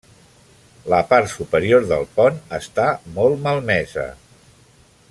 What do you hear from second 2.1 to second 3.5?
pont és molt